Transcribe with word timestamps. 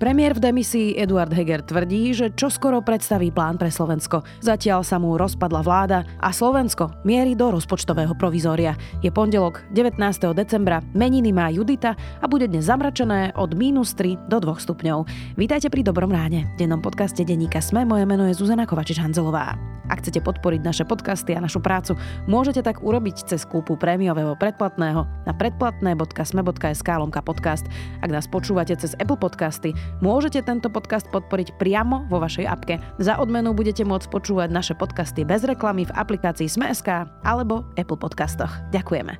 Premiér 0.00 0.32
v 0.32 0.40
demisii 0.40 0.96
Eduard 0.96 1.28
Heger 1.28 1.60
tvrdí, 1.60 2.16
že 2.16 2.32
čoskoro 2.32 2.80
predstaví 2.80 3.28
plán 3.28 3.60
pre 3.60 3.68
Slovensko. 3.68 4.24
Zatiaľ 4.40 4.80
sa 4.80 4.96
mu 4.96 5.20
rozpadla 5.20 5.60
vláda 5.60 6.08
a 6.16 6.32
Slovensko 6.32 7.04
mierí 7.04 7.36
do 7.36 7.52
rozpočtového 7.52 8.16
provizória. 8.16 8.80
Je 9.04 9.12
pondelok 9.12 9.60
19. 9.76 10.00
decembra, 10.32 10.80
meniny 10.96 11.36
má 11.36 11.52
Judita 11.52 12.00
a 12.16 12.24
bude 12.24 12.48
dnes 12.48 12.72
zamračené 12.72 13.36
od 13.36 13.52
minus 13.52 13.92
3 13.92 14.24
do 14.24 14.40
2 14.40 14.64
stupňov. 14.64 15.04
Vítajte 15.36 15.68
pri 15.68 15.84
Dobrom 15.84 16.08
ráne. 16.08 16.48
V 16.56 16.64
dennom 16.64 16.80
podcaste 16.80 17.20
Deníka 17.20 17.60
Sme 17.60 17.84
moje 17.84 18.08
meno 18.08 18.24
je 18.24 18.32
Zuzana 18.32 18.64
Kovačič-Hanzelová. 18.64 19.80
Ak 19.90 20.06
chcete 20.06 20.22
podporiť 20.22 20.62
naše 20.62 20.84
podcasty 20.86 21.34
a 21.34 21.42
našu 21.42 21.58
prácu, 21.58 21.98
môžete 22.30 22.62
tak 22.62 22.78
urobiť 22.78 23.26
cez 23.26 23.42
kúpu 23.42 23.74
prémiového 23.74 24.38
predplatného 24.38 25.02
na 25.26 25.32
predplatné.sme.sk 25.34 26.90
podcast. 27.26 27.66
Ak 27.98 28.14
nás 28.14 28.30
počúvate 28.30 28.70
cez 28.78 28.94
Apple 29.02 29.18
Podcasty, 29.18 29.74
môžete 29.98 30.46
tento 30.46 30.70
podcast 30.70 31.10
podporiť 31.10 31.58
priamo 31.58 32.06
vo 32.06 32.22
vašej 32.22 32.46
apke. 32.46 32.78
Za 33.02 33.18
odmenu 33.18 33.50
budete 33.50 33.82
môcť 33.82 34.06
počúvať 34.06 34.54
naše 34.54 34.78
podcasty 34.78 35.26
bez 35.26 35.42
reklamy 35.42 35.90
v 35.90 35.94
aplikácii 35.98 36.46
Sme.sk 36.46 37.10
alebo 37.26 37.66
Apple 37.74 37.98
Podcastoch. 37.98 38.54
Ďakujeme. 38.70 39.18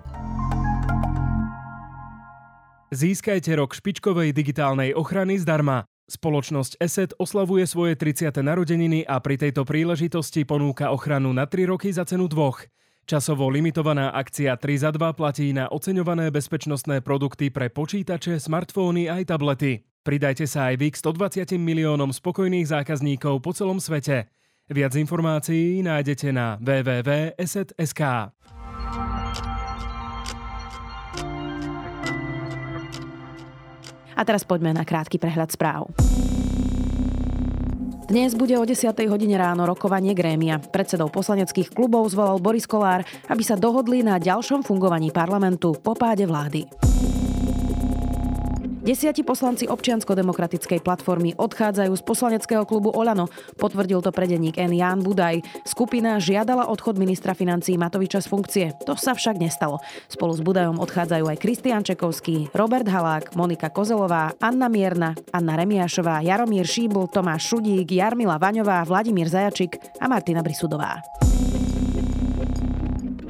Získajte 2.91 3.55
rok 3.55 3.71
špičkovej 3.71 4.35
digitálnej 4.35 4.99
ochrany 4.99 5.39
zdarma. 5.39 5.87
Spoločnosť 6.11 6.83
ESET 6.83 7.15
oslavuje 7.23 7.63
svoje 7.63 7.95
30. 7.95 8.35
narodeniny 8.43 9.07
a 9.07 9.23
pri 9.23 9.39
tejto 9.39 9.63
príležitosti 9.63 10.43
ponúka 10.43 10.91
ochranu 10.91 11.31
na 11.31 11.47
3 11.47 11.71
roky 11.71 11.95
za 11.95 12.03
cenu 12.03 12.27
dvoch. 12.27 12.67
Časovo 13.07 13.47
limitovaná 13.47 14.11
akcia 14.11 14.59
3 14.59 14.87
za 14.87 14.91
2 14.91 15.15
platí 15.15 15.55
na 15.55 15.71
oceňované 15.71 16.35
bezpečnostné 16.35 16.99
produkty 17.03 17.55
pre 17.55 17.71
počítače, 17.71 18.43
smartfóny 18.43 19.07
aj 19.07 19.31
tablety. 19.31 19.90
Pridajte 20.01 20.49
sa 20.49 20.73
aj 20.73 20.81
vy 20.81 20.89
k 20.89 20.97
120 20.97 21.61
miliónom 21.61 22.09
spokojných 22.09 22.65
zákazníkov 22.65 23.45
po 23.45 23.53
celom 23.53 23.77
svete. 23.77 24.33
Viac 24.73 24.97
informácií 24.97 25.85
nájdete 25.85 26.33
na 26.33 26.57
www.eset.sk. 26.57 28.03
A 34.17 34.23
teraz 34.25 34.41
poďme 34.49 34.73
na 34.73 34.89
krátky 34.89 35.21
prehľad 35.21 35.53
správ. 35.53 35.93
Dnes 38.09 38.33
bude 38.33 38.57
o 38.57 38.65
10. 38.65 38.89
hodine 39.05 39.37
ráno 39.37 39.69
rokovanie 39.69 40.17
grémia. 40.17 40.59
Predsedov 40.59 41.13
poslaneckých 41.13 41.77
klubov 41.77 42.09
zvolal 42.09 42.41
Boris 42.41 42.65
Kolár, 42.65 43.05
aby 43.29 43.45
sa 43.45 43.55
dohodli 43.55 44.01
na 44.01 44.17
ďalšom 44.17 44.65
fungovaní 44.65 45.13
parlamentu 45.13 45.77
po 45.77 45.93
páde 45.93 46.25
vlády. 46.25 46.90
Desiati 48.81 49.21
poslanci 49.21 49.69
občiansko-demokratickej 49.69 50.81
platformy 50.81 51.37
odchádzajú 51.37 51.93
z 51.93 52.03
poslaneckého 52.03 52.65
klubu 52.65 52.89
Olano. 52.89 53.29
Potvrdil 53.61 54.01
to 54.01 54.09
predenník 54.09 54.57
N. 54.57 54.73
Ján 54.73 55.05
Budaj. 55.05 55.45
Skupina 55.69 56.17
žiadala 56.17 56.65
odchod 56.65 56.97
ministra 56.97 57.37
financí 57.37 57.77
Matoviča 57.77 58.25
z 58.25 58.27
funkcie. 58.33 58.67
To 58.89 58.97
sa 58.97 59.13
však 59.13 59.37
nestalo. 59.37 59.85
Spolu 60.09 60.33
s 60.33 60.41
Budajom 60.41 60.81
odchádzajú 60.81 61.29
aj 61.29 61.41
Kristian 61.45 61.85
Čekovský, 61.85 62.49
Robert 62.57 62.89
Halák, 62.89 63.37
Monika 63.37 63.69
Kozelová, 63.69 64.33
Anna 64.41 64.73
Mierna, 64.73 65.13
Anna 65.29 65.61
Remiášová, 65.61 66.25
Jaromír 66.25 66.65
Šíbl, 66.65 67.05
Tomáš 67.13 67.53
Šudík, 67.53 67.93
Jarmila 67.93 68.41
Vaňová, 68.41 68.89
Vladimír 68.89 69.29
Zajačik 69.29 69.77
a 70.01 70.09
Martina 70.09 70.41
Brisudová. 70.41 70.99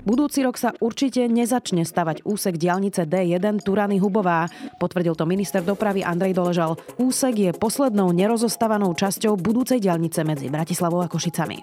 Budúci 0.01 0.41
rok 0.41 0.57
sa 0.57 0.73
určite 0.81 1.29
nezačne 1.29 1.85
stavať 1.85 2.25
úsek 2.25 2.57
diálnice 2.57 3.05
D1 3.05 3.61
Turany 3.61 4.01
Hubová. 4.01 4.49
Potvrdil 4.81 5.13
to 5.13 5.29
minister 5.29 5.61
dopravy 5.61 6.01
Andrej 6.01 6.33
Doležal. 6.33 6.81
Úsek 6.97 7.37
je 7.37 7.51
poslednou 7.53 8.09
nerozostávanou 8.17 8.97
časťou 8.97 9.37
budúcej 9.37 9.77
diálnice 9.77 10.25
medzi 10.25 10.49
Bratislavou 10.49 11.05
a 11.05 11.09
Košicami. 11.09 11.61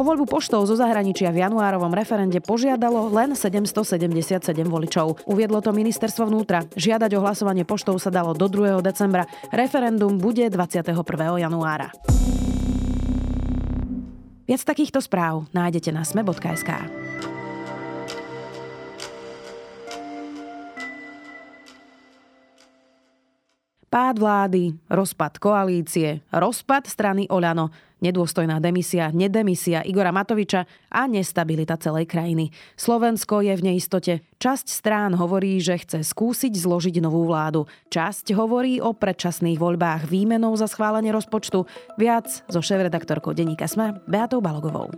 O 0.00 0.02
voľbu 0.06 0.24
poštov 0.32 0.64
zo 0.64 0.80
zahraničia 0.80 1.28
v 1.28 1.44
januárovom 1.44 1.92
referende 1.92 2.40
požiadalo 2.40 3.12
len 3.12 3.36
777 3.36 4.40
voličov. 4.64 5.28
Uviedlo 5.28 5.60
to 5.60 5.76
ministerstvo 5.76 6.24
vnútra. 6.24 6.64
Žiadať 6.72 7.20
o 7.20 7.20
hlasovanie 7.20 7.68
poštov 7.68 8.00
sa 8.00 8.08
dalo 8.08 8.32
do 8.32 8.48
2. 8.48 8.80
decembra. 8.80 9.28
Referendum 9.52 10.16
bude 10.16 10.48
21. 10.48 10.96
januára. 11.36 11.92
Viac 14.50 14.66
takýchto 14.66 14.98
správ 14.98 15.46
nájdete 15.54 15.94
na 15.94 16.02
sme.sk. 16.02 16.70
Pád 23.86 24.16
vlády, 24.18 24.74
rozpad 24.90 25.38
koalície, 25.38 26.26
rozpad 26.34 26.90
strany 26.90 27.30
Oľano– 27.30 27.70
nedôstojná 28.00 28.58
demisia, 28.58 29.12
nedemisia 29.12 29.84
Igora 29.84 30.10
Matoviča 30.10 30.66
a 30.90 31.06
nestabilita 31.06 31.80
celej 31.80 32.08
krajiny. 32.08 32.50
Slovensko 32.76 33.44
je 33.44 33.54
v 33.56 33.64
neistote. 33.72 34.24
Časť 34.40 34.66
strán 34.68 35.14
hovorí, 35.16 35.60
že 35.60 35.78
chce 35.78 36.04
skúsiť 36.04 36.52
zložiť 36.56 36.98
novú 37.04 37.28
vládu. 37.28 37.68
Časť 37.92 38.32
hovorí 38.34 38.80
o 38.80 38.96
predčasných 38.96 39.60
voľbách 39.60 40.08
výmenou 40.08 40.56
za 40.56 40.66
schválenie 40.66 41.12
rozpočtu. 41.12 41.68
Viac 42.00 42.26
so 42.48 42.60
šéf-redaktorkou 42.60 43.36
denníka 43.36 43.68
SME 43.68 44.00
Beatou 44.08 44.40
Balogovou. 44.40 44.88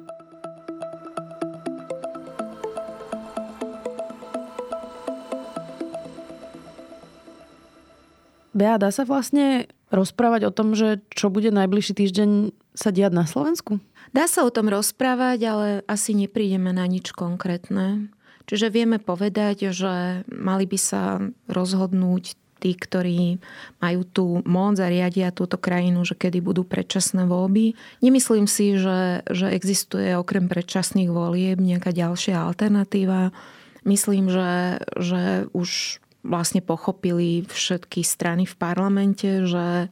Bea, 8.53 8.77
dá 8.77 8.93
sa 8.93 9.09
vlastne 9.09 9.65
rozprávať 9.89 10.49
o 10.49 10.55
tom, 10.55 10.77
že 10.77 11.01
čo 11.13 11.33
bude 11.33 11.49
najbližší 11.49 11.97
týždeň 11.97 12.31
sa 12.73 12.91
diať 12.93 13.13
na 13.13 13.25
Slovensku? 13.29 13.81
Dá 14.13 14.29
sa 14.29 14.45
o 14.45 14.53
tom 14.53 14.69
rozprávať, 14.69 15.39
ale 15.49 15.67
asi 15.89 16.13
neprídeme 16.13 16.73
na 16.73 16.85
nič 16.85 17.13
konkrétne. 17.17 18.13
Čiže 18.45 18.75
vieme 18.75 18.99
povedať, 18.99 19.71
že 19.71 20.27
mali 20.29 20.67
by 20.67 20.79
sa 20.81 21.23
rozhodnúť 21.47 22.35
tí, 22.63 22.79
ktorí 22.79 23.43
majú 23.83 24.01
tú 24.07 24.27
moc 24.47 24.79
a 24.79 24.87
riadia 24.87 25.35
túto 25.35 25.59
krajinu, 25.59 26.07
že 26.07 26.15
kedy 26.15 26.39
budú 26.39 26.63
predčasné 26.63 27.27
voľby. 27.27 27.75
Nemyslím 27.99 28.47
si, 28.47 28.79
že, 28.79 29.27
že 29.27 29.51
existuje 29.51 30.15
okrem 30.15 30.47
predčasných 30.47 31.11
volieb 31.11 31.59
nejaká 31.59 31.91
ďalšia 31.91 32.39
alternatíva. 32.39 33.35
Myslím, 33.83 34.31
že, 34.31 34.79
že 34.95 35.51
už 35.51 35.99
vlastne 36.23 36.63
pochopili 36.63 37.43
všetky 37.51 38.07
strany 38.07 38.47
v 38.47 38.55
parlamente, 38.55 39.43
že 39.43 39.91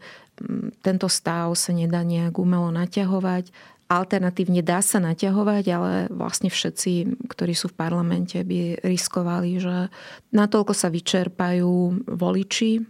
tento 0.81 1.09
stav 1.09 1.53
sa 1.57 1.71
nedá 1.73 2.01
nejak 2.01 2.37
umelo 2.41 2.73
naťahovať. 2.73 3.53
Alternatívne 3.91 4.63
dá 4.63 4.79
sa 4.81 5.03
naťahovať, 5.03 5.65
ale 5.75 5.93
vlastne 6.15 6.47
všetci, 6.47 7.27
ktorí 7.27 7.59
sú 7.59 7.75
v 7.75 7.79
parlamente, 7.79 8.39
by 8.39 8.87
riskovali, 8.87 9.59
že 9.59 9.91
natoľko 10.31 10.73
sa 10.73 10.89
vyčerpajú 10.89 12.07
voliči, 12.07 12.87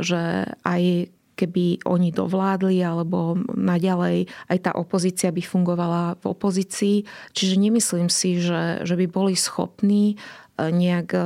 že 0.00 0.48
aj 0.64 1.12
keby 1.38 1.86
oni 1.86 2.10
dovládli, 2.10 2.82
alebo 2.82 3.38
naďalej 3.54 4.26
aj 4.50 4.58
tá 4.58 4.72
opozícia 4.74 5.30
by 5.30 5.42
fungovala 5.44 6.18
v 6.18 6.24
opozícii. 6.34 7.06
Čiže 7.30 7.54
nemyslím 7.62 8.10
si, 8.10 8.42
že, 8.42 8.82
že 8.82 8.98
by 8.98 9.06
boli 9.06 9.38
schopní 9.38 10.18
nejak 10.58 11.08
e, 11.14 11.20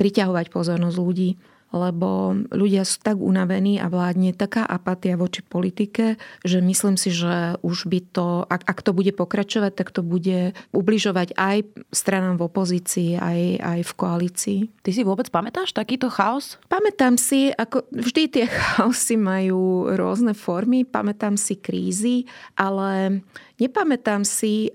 priťahovať 0.00 0.46
pozornosť 0.48 0.96
ľudí 0.96 1.36
lebo 1.70 2.34
ľudia 2.50 2.82
sú 2.82 2.98
tak 3.02 3.22
unavení 3.22 3.78
a 3.78 3.86
vládne 3.86 4.34
taká 4.34 4.66
apatia 4.66 5.14
voči 5.14 5.42
politike, 5.42 6.18
že 6.42 6.58
myslím 6.58 6.98
si, 6.98 7.14
že 7.14 7.58
už 7.62 7.86
by 7.86 8.00
to, 8.10 8.42
ak, 8.46 8.66
ak 8.66 8.78
to 8.82 8.90
bude 8.90 9.14
pokračovať, 9.14 9.72
tak 9.74 9.94
to 9.94 10.02
bude 10.02 10.54
ubližovať 10.74 11.38
aj 11.38 11.66
stranám 11.94 12.38
v 12.38 12.46
opozícii, 12.46 13.10
aj, 13.18 13.40
aj 13.62 13.80
v 13.86 13.92
koalícii. 13.94 14.58
Ty 14.82 14.90
si 14.90 15.02
vôbec 15.06 15.30
pamätáš 15.30 15.70
takýto 15.70 16.10
chaos? 16.10 16.58
Pamätám 16.66 17.14
si, 17.14 17.54
ako 17.54 17.86
vždy 17.94 18.22
tie 18.30 18.46
chaosy 18.58 19.14
majú 19.14 19.90
rôzne 19.94 20.34
formy, 20.34 20.82
pamätám 20.82 21.38
si 21.38 21.54
krízy, 21.54 22.26
ale 22.58 23.22
nepamätám 23.62 24.26
si 24.26 24.74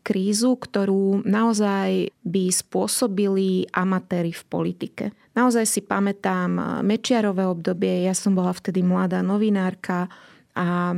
krízu, 0.00 0.56
ktorú 0.56 1.20
naozaj 1.28 2.08
by 2.24 2.44
spôsobili 2.48 3.68
amatéri 3.76 4.32
v 4.32 4.42
politike. 4.48 5.04
Naozaj 5.30 5.64
si 5.66 5.80
pamätám 5.80 6.82
Mečiarové 6.82 7.46
obdobie, 7.46 8.02
ja 8.02 8.14
som 8.14 8.34
bola 8.34 8.50
vtedy 8.50 8.82
mladá 8.82 9.22
novinárka 9.22 10.10
a 10.58 10.90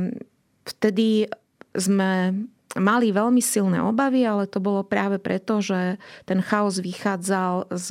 vtedy 0.65 1.29
sme 1.77 2.33
mali 2.73 3.13
veľmi 3.13 3.41
silné 3.41 3.77
obavy, 3.81 4.25
ale 4.25 4.49
to 4.49 4.57
bolo 4.57 4.81
práve 4.81 5.21
preto, 5.21 5.61
že 5.61 6.01
ten 6.25 6.41
chaos 6.41 6.81
vychádzal 6.81 7.69
z 7.69 7.87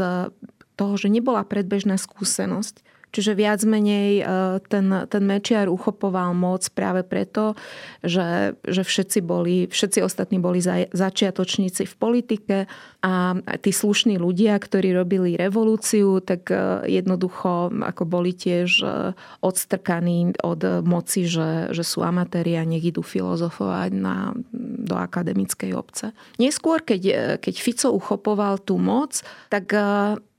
toho, 0.75 0.95
že 0.99 1.07
nebola 1.07 1.47
predbežná 1.47 1.95
skúsenosť 1.95 2.83
Čiže 3.13 3.37
viac 3.37 3.61
menej 3.69 4.11
e, 4.21 4.25
ten, 4.73 4.89
ten 4.89 5.23
Mečiar 5.23 5.69
uchopoval 5.69 6.33
moc 6.33 6.65
práve 6.73 7.05
preto, 7.05 7.53
že, 8.01 8.57
že 8.65 8.83
všetci, 8.83 9.21
boli, 9.21 9.69
všetci 9.69 10.01
ostatní 10.01 10.41
boli 10.41 10.65
za, 10.65 10.89
začiatočníci 10.89 11.85
v 11.85 11.95
politike 12.01 12.57
a 13.05 13.37
tí 13.61 13.71
slušní 13.71 14.17
ľudia, 14.17 14.57
ktorí 14.57 14.97
robili 14.97 15.37
revolúciu, 15.37 16.25
tak 16.25 16.49
e, 16.49 16.89
jednoducho 16.89 17.69
ako 17.69 18.03
boli 18.09 18.33
tiež 18.33 18.71
e, 18.81 19.13
odstrkaní 19.45 20.33
od 20.41 20.81
moci, 20.81 21.29
že, 21.29 21.69
že 21.69 21.85
sú 21.85 22.01
amatéri 22.01 22.57
a 22.57 22.65
nech 22.65 22.81
idú 22.81 23.05
filozofovať 23.05 23.93
na, 23.93 24.33
do 24.57 24.97
akademickej 24.97 25.77
obce. 25.77 26.17
Neskôr, 26.41 26.81
keď, 26.81 27.37
keď 27.45 27.55
Fico 27.61 27.93
uchopoval 27.93 28.57
tú 28.65 28.81
moc, 28.81 29.21
tak 29.53 29.69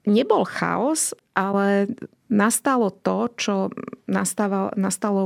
nebol 0.09 0.43
chaos, 0.43 1.13
ale 1.33 1.87
nastalo 2.33 2.89
to, 2.89 3.29
čo 3.37 3.55
nastalo, 4.09 4.73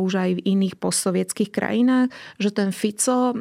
už 0.04 0.14
aj 0.20 0.32
v 0.38 0.44
iných 0.44 0.76
postsovietských 0.76 1.50
krajinách, 1.56 2.12
že 2.36 2.52
ten 2.52 2.76
Fico 2.76 3.32
e, 3.32 3.36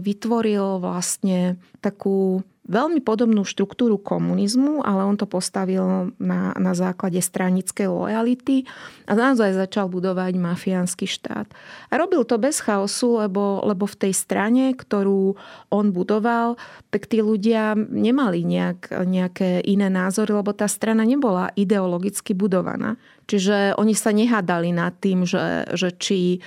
vytvoril 0.00 0.80
vlastne 0.80 1.60
takú 1.84 2.40
veľmi 2.70 3.02
podobnú 3.02 3.42
štruktúru 3.42 3.98
komunizmu, 3.98 4.86
ale 4.86 5.02
on 5.02 5.18
to 5.18 5.26
postavil 5.26 6.14
na, 6.22 6.54
na 6.54 6.72
základe 6.72 7.18
stranickej 7.18 7.90
lojality 7.90 8.62
a 9.10 9.18
naozaj 9.18 9.58
začal 9.58 9.90
budovať 9.90 10.38
mafiánsky 10.38 11.10
štát. 11.10 11.50
A 11.90 11.92
robil 11.98 12.22
to 12.22 12.38
bez 12.38 12.62
chaosu, 12.62 13.26
lebo, 13.26 13.58
lebo 13.66 13.90
v 13.90 14.06
tej 14.06 14.12
strane, 14.14 14.70
ktorú 14.78 15.34
on 15.74 15.90
budoval, 15.90 16.54
tak 16.94 17.10
tí 17.10 17.18
ľudia 17.18 17.74
nemali 17.74 18.46
nejak, 18.46 18.94
nejaké 19.02 19.66
iné 19.66 19.90
názory, 19.90 20.30
lebo 20.30 20.54
tá 20.54 20.70
strana 20.70 21.02
nebola 21.02 21.50
ideologicky 21.58 22.38
budovaná. 22.38 22.94
Čiže 23.30 23.78
oni 23.78 23.94
sa 23.94 24.10
nehádali 24.10 24.74
nad 24.74 24.90
tým, 24.98 25.22
že, 25.22 25.70
že 25.78 25.94
či 25.94 26.34
e, 26.34 26.38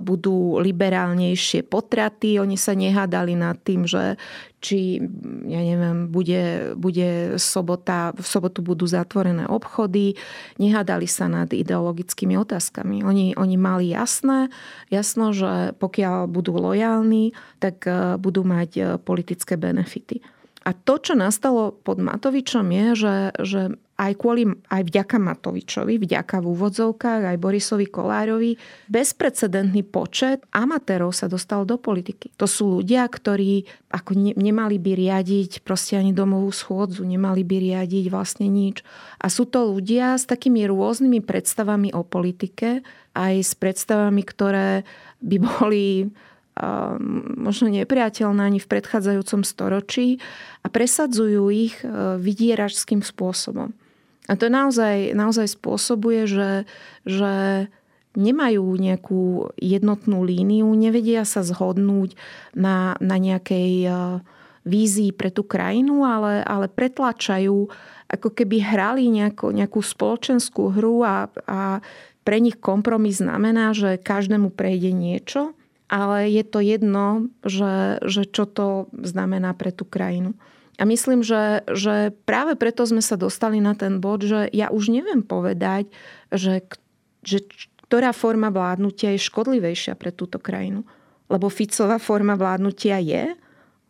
budú 0.00 0.56
liberálnejšie 0.56 1.68
potraty, 1.68 2.40
oni 2.40 2.56
sa 2.56 2.72
nehádali 2.72 3.36
nad 3.36 3.60
tým, 3.60 3.84
že 3.84 4.16
či, 4.64 4.96
ja 5.44 5.60
neviem, 5.60 6.08
bude, 6.08 6.72
bude 6.80 7.36
sobota, 7.36 8.16
v 8.16 8.24
sobotu 8.24 8.64
budú 8.64 8.88
zatvorené 8.88 9.44
obchody, 9.44 10.16
nehádali 10.56 11.04
sa 11.04 11.28
nad 11.28 11.52
ideologickými 11.52 12.40
otázkami. 12.40 13.04
Oni, 13.04 13.36
oni 13.36 13.56
mali 13.60 13.92
jasné, 13.92 14.48
jasno, 14.88 15.36
že 15.36 15.76
pokiaľ 15.76 16.24
budú 16.24 16.56
lojálni, 16.56 17.36
tak 17.60 17.84
e, 17.84 18.16
budú 18.16 18.48
mať 18.48 18.70
e, 18.80 18.82
politické 18.96 19.60
benefity. 19.60 20.24
A 20.64 20.72
to, 20.72 20.96
čo 20.96 21.12
nastalo 21.12 21.76
pod 21.76 22.00
Matovičom 22.00 22.64
je, 22.72 22.86
že, 22.96 23.16
že 23.44 23.62
aj, 23.94 24.12
kvôli, 24.18 24.50
aj 24.70 24.82
vďaka 24.90 25.16
Matovičovi, 25.22 26.02
vďaka 26.02 26.42
v 26.42 26.46
úvodzovkách, 26.50 27.30
aj 27.30 27.36
Borisovi 27.38 27.86
Kolárovi, 27.86 28.58
bezprecedentný 28.90 29.86
počet 29.86 30.42
amatérov 30.50 31.14
sa 31.14 31.30
dostal 31.30 31.62
do 31.62 31.78
politiky. 31.78 32.34
To 32.42 32.50
sú 32.50 32.82
ľudia, 32.82 33.06
ktorí 33.06 33.62
ako 33.94 34.18
ne, 34.18 34.32
nemali 34.34 34.82
by 34.82 34.98
riadiť 34.98 35.62
proste 35.62 35.94
ani 35.94 36.10
domovú 36.10 36.50
schôdzu, 36.50 37.06
nemali 37.06 37.46
by 37.46 37.56
riadiť 37.70 38.10
vlastne 38.10 38.50
nič. 38.50 38.82
A 39.22 39.30
sú 39.30 39.46
to 39.46 39.70
ľudia 39.70 40.18
s 40.18 40.26
takými 40.26 40.66
rôznymi 40.66 41.22
predstavami 41.22 41.94
o 41.94 42.02
politike, 42.02 42.82
aj 43.14 43.34
s 43.46 43.54
predstavami, 43.54 44.26
ktoré 44.26 44.82
by 45.22 45.36
boli 45.38 46.10
možno 47.34 47.66
nepriateľné 47.66 48.46
ani 48.46 48.60
v 48.62 48.70
predchádzajúcom 48.70 49.42
storočí 49.42 50.22
a 50.62 50.70
presadzujú 50.70 51.50
ich 51.50 51.74
e, 51.82 51.86
vydieračským 52.22 53.02
spôsobom. 53.02 53.74
A 54.24 54.34
to 54.40 54.48
naozaj, 54.48 55.12
naozaj 55.12 55.52
spôsobuje, 55.52 56.24
že, 56.24 56.50
že 57.04 57.66
nemajú 58.16 58.64
nejakú 58.78 59.52
jednotnú 59.60 60.24
líniu, 60.24 60.72
nevedia 60.72 61.28
sa 61.28 61.44
zhodnúť 61.44 62.16
na, 62.56 62.96
na 63.04 63.20
nejakej 63.20 63.72
e, 63.84 63.90
vízii 64.64 65.12
pre 65.12 65.28
tú 65.28 65.44
krajinu, 65.44 66.08
ale, 66.08 66.40
ale 66.40 66.72
pretlačajú, 66.72 67.68
ako 68.08 68.28
keby 68.32 68.64
hrali 68.64 69.12
nejakú, 69.12 69.52
nejakú 69.52 69.84
spoločenskú 69.84 70.72
hru 70.72 71.04
a, 71.04 71.28
a 71.44 71.84
pre 72.24 72.40
nich 72.40 72.56
kompromis 72.56 73.20
znamená, 73.20 73.76
že 73.76 74.00
každému 74.00 74.56
prejde 74.56 74.94
niečo 74.96 75.52
ale 75.94 76.32
je 76.32 76.42
to 76.42 76.58
jedno, 76.64 77.28
že, 77.44 78.00
že 78.02 78.26
čo 78.26 78.48
to 78.48 78.90
znamená 78.98 79.52
pre 79.54 79.70
tú 79.70 79.84
krajinu. 79.84 80.34
A 80.74 80.82
myslím, 80.82 81.22
že, 81.22 81.62
že 81.70 82.10
práve 82.26 82.58
preto 82.58 82.82
sme 82.82 82.98
sa 82.98 83.14
dostali 83.14 83.62
na 83.62 83.78
ten 83.78 84.02
bod, 84.02 84.26
že 84.26 84.50
ja 84.50 84.74
už 84.74 84.90
neviem 84.90 85.22
povedať, 85.22 85.86
že, 86.34 86.66
že 87.22 87.46
ktorá 87.86 88.10
forma 88.10 88.50
vládnutia 88.50 89.14
je 89.14 89.22
škodlivejšia 89.22 89.94
pre 89.94 90.10
túto 90.10 90.42
krajinu. 90.42 90.82
Lebo 91.30 91.46
Ficová 91.46 92.02
forma 92.02 92.34
vládnutia 92.34 92.98
je, 92.98 93.38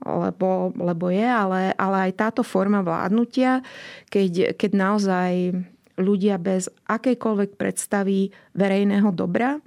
lebo, 0.04 0.76
lebo 0.76 1.08
je, 1.08 1.25
ale, 1.25 1.72
ale 1.81 2.10
aj 2.10 2.20
táto 2.20 2.42
forma 2.44 2.84
vládnutia, 2.84 3.64
keď, 4.12 4.52
keď 4.60 4.70
naozaj 4.76 5.32
ľudia 5.96 6.37
bez 6.37 6.69
akejkoľvek 6.84 7.56
predstavy 7.56 8.28
verejného 8.52 9.08
dobra 9.14 9.62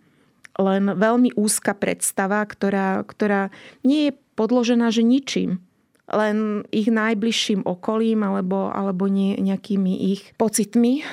len 0.57 0.89
veľmi 0.97 1.37
úzka 1.37 1.77
predstava, 1.77 2.41
ktorá, 2.41 3.05
ktorá 3.05 3.53
nie 3.85 4.09
je 4.09 4.17
podložená, 4.33 4.89
že 4.89 5.05
ničím 5.05 5.61
len 6.07 6.63
ich 6.71 6.87
najbližším 6.87 7.67
okolím 7.67 8.23
alebo, 8.23 8.71
alebo 8.71 9.11
nie, 9.11 9.35
nejakými 9.39 10.15
ich 10.15 10.31
pocitmi. 10.39 11.03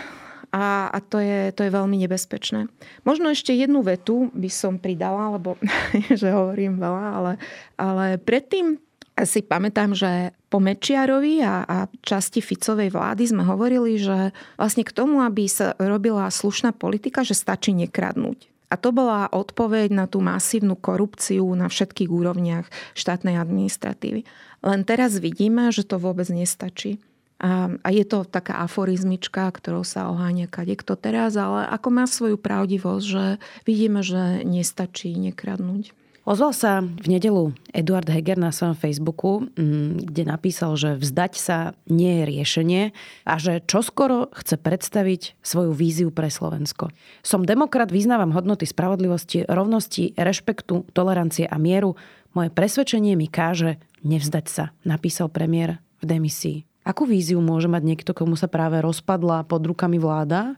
A, 0.55 0.87
a 0.87 1.03
to, 1.03 1.19
je, 1.19 1.51
to 1.51 1.67
je 1.67 1.75
veľmi 1.75 1.99
nebezpečné. 2.07 2.71
Možno 3.03 3.35
ešte 3.35 3.51
jednu 3.51 3.83
vetu 3.83 4.31
by 4.31 4.47
som 4.47 4.79
pridala, 4.79 5.35
lebo 5.35 5.59
že 6.21 6.31
hovorím 6.31 6.79
veľa, 6.79 7.05
ale, 7.11 7.33
ale 7.75 8.07
predtým 8.23 8.79
si 9.23 9.43
pamätám, 9.47 9.95
že 9.95 10.35
po 10.51 10.59
Mečiarovi 10.59 11.43
a, 11.43 11.67
a 11.67 11.77
časti 12.03 12.43
Ficovej 12.43 12.91
vlády 12.91 13.31
sme 13.31 13.47
hovorili, 13.47 13.99
že 13.99 14.35
vlastne 14.59 14.87
k 14.87 14.95
tomu, 14.95 15.23
aby 15.23 15.47
sa 15.47 15.75
robila 15.79 16.27
slušná 16.27 16.75
politika, 16.75 17.27
že 17.27 17.35
stačí 17.35 17.75
nekradnúť. 17.75 18.54
A 18.75 18.81
to 18.81 18.91
bola 18.91 19.31
odpoveď 19.31 19.95
na 19.95 20.11
tú 20.11 20.19
masívnu 20.19 20.75
korupciu 20.75 21.47
na 21.55 21.71
všetkých 21.71 22.11
úrovniach 22.11 22.67
štátnej 22.99 23.39
administratívy. 23.39 24.27
Len 24.67 24.81
teraz 24.83 25.23
vidíme, 25.23 25.71
že 25.71 25.87
to 25.87 26.03
vôbec 26.03 26.27
nestačí. 26.27 26.99
A, 27.39 27.71
je 27.87 28.03
to 28.03 28.27
taká 28.27 28.67
aforizmička, 28.67 29.47
ktorou 29.47 29.87
sa 29.87 30.11
oháňa 30.11 30.51
kadekto 30.51 30.99
teraz, 30.99 31.39
ale 31.39 31.71
ako 31.71 31.89
má 31.95 32.11
svoju 32.11 32.35
pravdivosť, 32.35 33.05
že 33.07 33.25
vidíme, 33.63 34.03
že 34.03 34.43
nestačí 34.43 35.15
nekradnúť. 35.15 35.95
Ozval 36.25 36.57
sa 36.57 36.81
v 36.81 37.05
nedelu 37.05 37.53
Eduard 37.77 38.09
Heger 38.09 38.41
na 38.41 38.49
svojom 38.49 38.73
Facebooku, 38.73 39.45
mm, 39.45 40.09
kde 40.09 40.25
napísal, 40.25 40.73
že 40.73 40.97
vzdať 40.97 41.33
sa 41.37 41.77
nie 41.85 42.17
je 42.17 42.25
riešenie 42.25 42.83
a 43.29 43.37
že 43.37 43.61
čoskoro 43.61 44.33
chce 44.33 44.57
predstaviť 44.57 45.37
svoju 45.45 45.77
víziu 45.77 46.09
pre 46.09 46.33
Slovensko. 46.33 46.89
Som 47.21 47.45
demokrat, 47.45 47.93
vyznávam 47.93 48.33
hodnoty 48.33 48.65
spravodlivosti, 48.65 49.45
rovnosti, 49.45 50.17
rešpektu, 50.17 50.89
tolerancie 50.97 51.45
a 51.45 51.61
mieru. 51.61 51.93
Moje 52.33 52.49
presvedčenie 52.49 53.21
mi 53.21 53.29
káže 53.29 53.77
nevzdať 54.01 54.47
sa, 54.49 54.65
napísal 54.81 55.29
premiér 55.29 55.77
v 56.01 56.05
demisii. 56.09 56.59
Akú 56.89 57.05
víziu 57.05 57.45
môže 57.45 57.69
mať 57.69 57.85
niekto, 57.85 58.17
komu 58.17 58.41
sa 58.41 58.49
práve 58.49 58.81
rozpadla 58.81 59.45
pod 59.45 59.61
rukami 59.61 60.01
vláda 60.01 60.57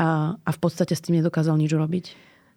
a, 0.00 0.40
a 0.40 0.50
v 0.50 0.58
podstate 0.64 0.96
s 0.96 1.04
tým 1.04 1.20
nedokázal 1.20 1.60
nič 1.60 1.76
robiť? 1.76 2.04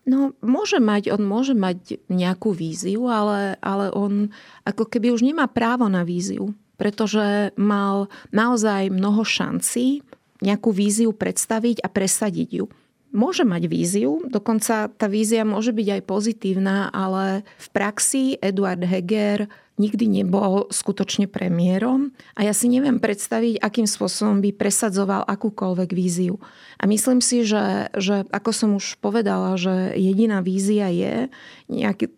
No, 0.08 0.32
môže 0.40 0.80
mať, 0.80 1.12
on 1.12 1.28
môže 1.28 1.52
mať 1.52 2.00
nejakú 2.08 2.56
víziu, 2.56 3.12
ale, 3.12 3.60
ale 3.60 3.92
on 3.92 4.32
ako 4.64 4.88
keby 4.88 5.12
už 5.12 5.20
nemá 5.20 5.52
právo 5.52 5.92
na 5.92 6.08
víziu, 6.08 6.56
pretože 6.80 7.52
mal 7.60 8.08
naozaj 8.32 8.88
mnoho 8.88 9.28
šancí 9.28 10.00
nejakú 10.40 10.72
víziu 10.72 11.12
predstaviť 11.12 11.84
a 11.84 11.92
presadiť 11.92 12.50
ju. 12.56 12.66
Môže 13.12 13.44
mať 13.44 13.68
víziu, 13.68 14.24
dokonca 14.32 14.88
tá 14.88 15.08
vízia 15.12 15.44
môže 15.44 15.76
byť 15.76 15.88
aj 16.00 16.02
pozitívna, 16.08 16.88
ale 16.96 17.44
v 17.60 17.68
praxi 17.76 18.40
Eduard 18.40 18.84
Heger 18.84 19.52
nikdy 19.78 20.10
nebol 20.10 20.66
skutočne 20.74 21.30
premiérom 21.30 22.12
a 22.34 22.44
ja 22.44 22.54
si 22.54 22.66
neviem 22.68 22.98
predstaviť, 22.98 23.62
akým 23.62 23.86
spôsobom 23.86 24.42
by 24.42 24.50
presadzoval 24.54 25.24
akúkoľvek 25.30 25.90
víziu. 25.94 26.42
A 26.82 26.90
myslím 26.90 27.22
si, 27.22 27.46
že, 27.46 27.94
že 27.94 28.26
ako 28.34 28.52
som 28.54 28.70
už 28.74 28.98
povedala, 28.98 29.54
že 29.56 29.94
jediná 29.94 30.42
vízia 30.42 30.90
je 30.90 31.30
nejaký 31.70 32.10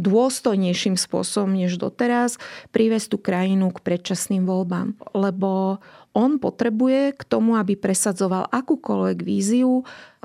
dôstojnejším 0.00 0.96
spôsobom 0.96 1.52
než 1.52 1.76
doteraz 1.76 2.40
priviesť 2.72 3.14
tú 3.14 3.18
krajinu 3.20 3.68
k 3.74 3.84
predčasným 3.84 4.48
voľbám. 4.48 4.96
Lebo 5.12 5.82
on 6.14 6.40
potrebuje 6.40 7.18
k 7.18 7.22
tomu, 7.26 7.58
aby 7.58 7.76
presadzoval 7.76 8.48
akúkoľvek 8.48 9.18
víziu, 9.20 9.84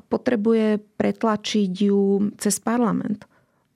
potrebuje 0.10 0.82
pretlačiť 0.98 1.72
ju 1.86 2.34
cez 2.42 2.58
parlament. 2.58 3.30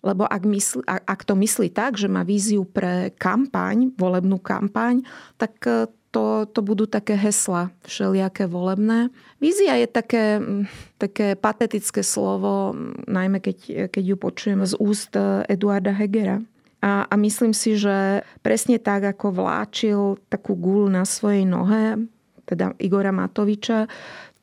Lebo 0.03 0.27
ak, 0.27 0.43
mysl, 0.43 0.83
ak 0.85 1.23
to 1.23 1.33
myslí 1.39 1.71
tak, 1.71 1.95
že 1.95 2.11
má 2.11 2.27
víziu 2.27 2.67
pre 2.67 3.15
kampaň, 3.15 3.95
volebnú 3.95 4.35
kampaň, 4.35 5.07
tak 5.39 5.55
e, 5.63 5.87
to, 6.13 6.45
to 6.45 6.59
budú 6.61 6.85
také 6.85 7.17
hesla 7.17 7.73
všelijaké 7.87 8.45
volebné. 8.45 9.09
Vízia 9.41 9.79
je 9.79 9.87
také, 9.89 10.43
také 11.01 11.33
patetické 11.33 12.05
slovo, 12.05 12.77
najmä 13.09 13.41
keď, 13.41 13.89
keď 13.89 14.03
ju 14.03 14.15
počujem 14.19 14.61
z 14.61 14.77
úst 14.77 15.17
Eduarda 15.49 15.89
Hegera. 15.89 16.43
A, 16.83 17.07
a 17.07 17.15
myslím 17.15 17.55
si, 17.55 17.79
že 17.79 18.27
presne 18.43 18.75
tak, 18.77 19.07
ako 19.07 19.31
vláčil 19.31 20.19
takú 20.27 20.53
gulu 20.53 20.91
na 20.91 21.07
svojej 21.07 21.47
nohe, 21.47 22.11
teda 22.43 22.75
Igora 22.77 23.15
Matoviča, 23.15 23.87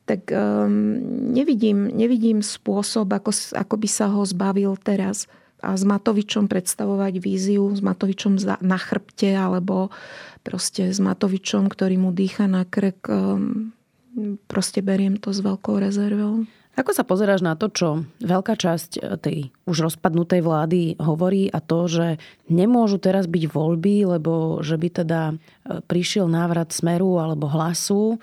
tak 0.09 0.33
um, 0.35 0.99
nevidím, 1.37 1.87
nevidím 1.93 2.43
spôsob, 2.43 3.12
ako, 3.14 3.31
ako 3.55 3.75
by 3.79 3.88
sa 3.93 4.11
ho 4.11 4.25
zbavil 4.26 4.75
teraz. 4.81 5.31
A 5.61 5.76
s 5.76 5.85
Matovičom 5.85 6.49
predstavovať 6.49 7.21
víziu, 7.21 7.69
s 7.73 7.81
Matovičom 7.85 8.40
na 8.64 8.79
chrbte, 8.81 9.37
alebo 9.37 9.93
proste 10.40 10.88
s 10.88 10.99
Matovičom, 10.99 11.69
ktorý 11.69 12.00
mu 12.00 12.11
dýcha 12.11 12.49
na 12.49 12.64
krk, 12.64 13.09
um, 13.12 13.73
proste 14.49 14.81
beriem 14.81 15.21
to 15.21 15.31
s 15.31 15.45
veľkou 15.45 15.79
rezervou. 15.79 16.49
Ako 16.79 16.95
sa 16.95 17.02
pozeráš 17.02 17.43
na 17.43 17.59
to, 17.59 17.67
čo 17.69 17.88
veľká 18.23 18.55
časť 18.55 19.21
tej 19.21 19.50
už 19.67 19.90
rozpadnutej 19.90 20.40
vlády 20.40 20.97
hovorí 21.02 21.50
a 21.50 21.59
to, 21.59 21.90
že 21.90 22.07
nemôžu 22.47 23.02
teraz 23.02 23.26
byť 23.26 23.50
voľby, 23.50 24.07
lebo 24.07 24.62
že 24.62 24.79
by 24.79 24.88
teda 25.02 25.23
e, 25.29 25.83
prišiel 25.85 26.31
návrat 26.31 26.71
smeru 26.71 27.19
alebo 27.19 27.50
hlasu. 27.50 28.23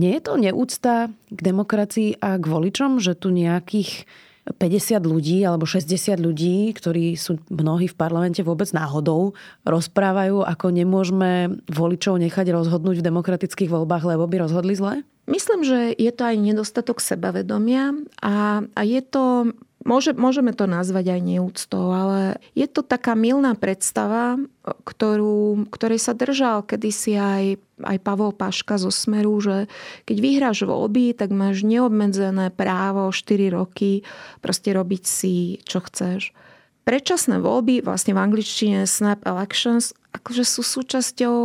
Nie 0.00 0.18
je 0.18 0.22
to 0.24 0.40
neúcta 0.40 1.12
k 1.28 1.40
demokracii 1.44 2.16
a 2.16 2.40
k 2.40 2.44
voličom, 2.48 2.96
že 2.96 3.12
tu 3.12 3.28
nejakých 3.28 4.08
50 4.42 4.98
ľudí 5.06 5.46
alebo 5.46 5.62
60 5.62 6.18
ľudí, 6.18 6.74
ktorí 6.74 7.14
sú 7.14 7.38
mnohí 7.46 7.86
v 7.86 7.94
parlamente 7.94 8.42
vôbec 8.42 8.66
náhodou, 8.74 9.38
rozprávajú, 9.62 10.42
ako 10.42 10.66
nemôžeme 10.74 11.62
voličov 11.70 12.18
nechať 12.18 12.50
rozhodnúť 12.50 12.98
v 12.98 13.06
demokratických 13.06 13.70
voľbách, 13.70 14.02
lebo 14.02 14.26
by 14.26 14.42
rozhodli 14.42 14.74
zle? 14.74 15.06
Myslím, 15.30 15.62
že 15.62 15.94
je 15.94 16.10
to 16.10 16.26
aj 16.26 16.34
nedostatok 16.34 16.98
sebavedomia 16.98 17.94
a, 18.18 18.66
a 18.66 18.80
je 18.82 18.98
to, 19.06 19.54
môže, 19.82 20.14
môžeme 20.14 20.54
to 20.54 20.70
nazvať 20.70 21.18
aj 21.18 21.20
neúctou, 21.20 21.92
ale 21.92 22.38
je 22.54 22.66
to 22.70 22.82
taká 22.82 23.14
milná 23.18 23.54
predstava, 23.58 24.38
ktorú, 24.62 25.66
ktorej 25.70 25.98
sa 25.98 26.14
držal 26.14 26.62
kedysi 26.62 27.18
aj, 27.18 27.44
aj 27.82 27.96
Pavol 28.02 28.30
Paška 28.34 28.78
zo 28.78 28.94
Smeru, 28.94 29.38
že 29.42 29.66
keď 30.06 30.16
vyhráš 30.22 30.64
voľby, 30.64 31.14
tak 31.18 31.34
máš 31.34 31.66
neobmedzené 31.66 32.54
právo 32.54 33.10
4 33.10 33.52
roky 33.52 34.06
proste 34.38 34.70
robiť 34.70 35.02
si, 35.04 35.58
čo 35.66 35.82
chceš. 35.82 36.30
Predčasné 36.82 37.38
voľby, 37.38 37.86
vlastne 37.86 38.14
v 38.14 38.22
angličtine 38.22 38.90
snap 38.90 39.22
elections, 39.22 39.94
akože 40.10 40.42
sú 40.42 40.66
súčasťou 40.66 41.38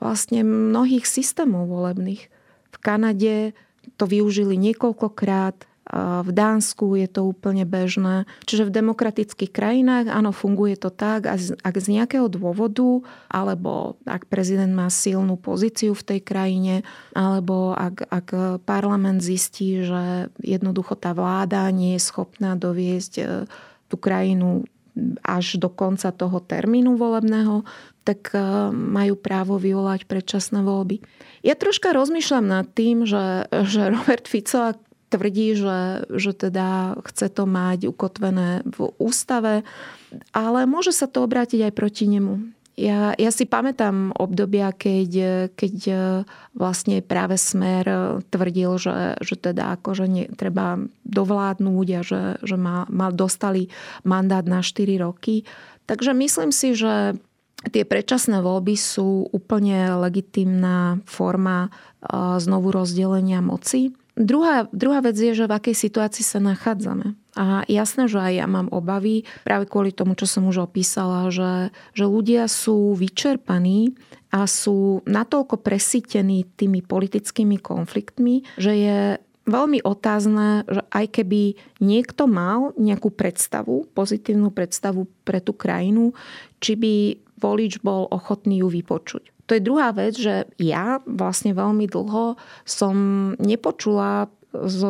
vlastne 0.00 0.40
mnohých 0.40 1.04
systémov 1.04 1.68
volebných. 1.68 2.32
V 2.72 2.76
Kanade 2.80 3.52
to 4.00 4.08
využili 4.08 4.56
niekoľkokrát, 4.56 5.68
v 5.92 6.30
Dánsku 6.32 6.96
je 6.96 7.04
to 7.04 7.28
úplne 7.28 7.68
bežné. 7.68 8.24
Čiže 8.48 8.72
v 8.72 8.74
demokratických 8.80 9.52
krajinách, 9.52 10.08
áno, 10.08 10.32
funguje 10.32 10.80
to 10.80 10.88
tak, 10.88 11.28
ak 11.60 11.74
z 11.76 11.86
nejakého 11.92 12.32
dôvodu, 12.32 13.04
alebo 13.28 14.00
ak 14.08 14.24
prezident 14.32 14.72
má 14.72 14.88
silnú 14.88 15.36
pozíciu 15.36 15.92
v 15.92 16.06
tej 16.16 16.20
krajine, 16.24 16.74
alebo 17.12 17.76
ak, 17.76 18.08
ak 18.08 18.28
parlament 18.64 19.20
zistí, 19.20 19.84
že 19.84 20.32
jednoducho 20.40 20.96
tá 20.96 21.12
vláda 21.12 21.68
nie 21.68 22.00
je 22.00 22.06
schopná 22.08 22.56
doviesť 22.56 23.12
e, 23.20 23.24
tú 23.92 23.96
krajinu 24.00 24.64
až 25.20 25.58
do 25.60 25.68
konca 25.68 26.14
toho 26.14 26.38
termínu 26.40 26.96
volebného, 26.96 27.66
tak 28.08 28.32
e, 28.32 28.40
majú 28.72 29.20
právo 29.20 29.60
vyvolať 29.60 30.08
predčasné 30.08 30.64
voľby. 30.64 31.04
Ja 31.44 31.58
troška 31.58 31.92
rozmýšľam 31.92 32.46
nad 32.46 32.66
tým, 32.72 33.04
že, 33.04 33.52
že 33.68 33.92
Robert 33.92 34.24
Fico 34.24 34.72
tvrdí, 35.14 35.54
že, 35.54 36.10
že 36.10 36.34
teda 36.34 36.98
chce 37.06 37.30
to 37.30 37.46
mať 37.46 37.86
ukotvené 37.86 38.66
v 38.66 38.90
ústave, 38.98 39.62
ale 40.34 40.66
môže 40.66 40.90
sa 40.90 41.06
to 41.06 41.22
obrátiť 41.22 41.70
aj 41.70 41.72
proti 41.72 42.10
nemu. 42.10 42.50
Ja, 42.74 43.14
ja 43.14 43.30
si 43.30 43.46
pamätám 43.46 44.10
obdobia, 44.18 44.74
keď, 44.74 45.10
keď 45.54 45.76
vlastne 46.58 47.06
práve 47.06 47.38
Smer 47.38 47.86
tvrdil, 48.34 48.82
že, 48.82 49.14
že 49.22 49.38
teda 49.38 49.78
akože 49.78 50.10
nie, 50.10 50.26
treba 50.34 50.82
dovládnuť 51.06 51.88
a 51.94 52.00
že, 52.02 52.22
že 52.42 52.56
má, 52.58 52.82
má, 52.90 53.14
dostali 53.14 53.70
mandát 54.02 54.42
na 54.42 54.58
4 54.58 54.90
roky. 55.06 55.46
Takže 55.86 56.18
myslím 56.18 56.50
si, 56.50 56.74
že 56.74 57.14
Tie 57.64 57.80
predčasné 57.88 58.44
voľby 58.44 58.76
sú 58.76 59.32
úplne 59.32 59.96
legitimná 59.96 61.00
forma 61.08 61.72
znovu 62.36 62.68
rozdelenia 62.68 63.40
moci. 63.40 63.96
Druhá, 64.14 64.70
druhá 64.70 65.02
vec 65.02 65.18
je, 65.18 65.34
že 65.34 65.50
v 65.50 65.56
akej 65.58 65.74
situácii 65.74 66.22
sa 66.22 66.38
nachádzame. 66.38 67.18
A 67.34 67.66
jasné, 67.66 68.06
že 68.06 68.22
aj 68.22 68.32
ja 68.38 68.46
mám 68.46 68.70
obavy 68.70 69.26
práve 69.42 69.66
kvôli 69.66 69.90
tomu, 69.90 70.14
čo 70.14 70.30
som 70.30 70.46
už 70.46 70.70
opísala, 70.70 71.34
že, 71.34 71.74
že 71.98 72.06
ľudia 72.06 72.46
sú 72.46 72.94
vyčerpaní 72.94 73.98
a 74.30 74.46
sú 74.46 75.02
natoľko 75.02 75.58
presítení 75.58 76.46
tými 76.54 76.78
politickými 76.86 77.58
konfliktmi, 77.58 78.46
že 78.54 78.72
je 78.78 78.98
veľmi 79.50 79.82
otázne, 79.82 80.62
že 80.70 80.86
aj 80.94 81.06
keby 81.20 81.58
niekto 81.82 82.30
mal 82.30 82.70
nejakú 82.78 83.10
predstavu, 83.10 83.90
pozitívnu 83.98 84.54
predstavu 84.54 85.10
pre 85.26 85.42
tú 85.42 85.58
krajinu, 85.58 86.14
či 86.62 86.78
by 86.78 86.94
volič 87.42 87.82
bol 87.82 88.06
ochotný 88.14 88.62
ju 88.62 88.70
vypočuť. 88.70 89.33
To 89.46 89.52
je 89.52 89.62
druhá 89.62 89.92
vec, 89.92 90.16
že 90.16 90.48
ja 90.56 91.04
vlastne 91.04 91.52
veľmi 91.52 91.84
dlho 91.84 92.40
som 92.64 92.96
nepočula 93.36 94.32
z 94.54 94.80